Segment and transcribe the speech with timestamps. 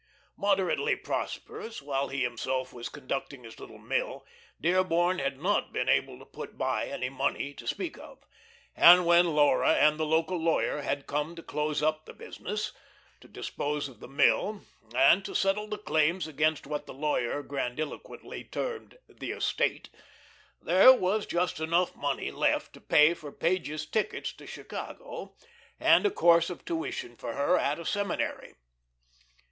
[0.35, 4.25] Moderately prosperous while he himself was conducting his little mill,
[4.59, 8.23] Dearborn had not been able to put by any money to speak of,
[8.75, 12.71] and when Laura and the local lawyer had come to close up the business,
[13.19, 14.63] to dispose of the mill,
[14.95, 19.89] and to settle the claims against what the lawyer grandiloquently termed "the estate,"
[20.59, 25.35] there was just enough money left to pay for Page's tickets to Chicago
[25.79, 28.55] and a course of tuition for her at a seminary.